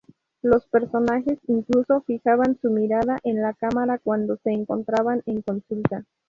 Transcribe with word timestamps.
Los 0.41 0.65
personajes 0.65 1.37
incluso 1.47 2.01
fijaban 2.01 2.57
su 2.59 2.71
mirada 2.71 3.19
en 3.21 3.39
la 3.39 3.53
cámara 3.53 3.99
cuando 3.99 4.35
se 4.37 4.49
encontraban 4.49 5.21
en 5.27 5.43
consulta. 5.43 6.05